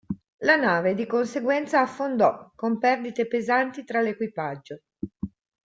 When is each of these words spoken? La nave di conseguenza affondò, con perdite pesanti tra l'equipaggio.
La 0.39 0.55
nave 0.55 0.95
di 0.95 1.05
conseguenza 1.05 1.81
affondò, 1.81 2.51
con 2.55 2.79
perdite 2.79 3.27
pesanti 3.27 3.83
tra 3.83 4.01
l'equipaggio. 4.01 4.81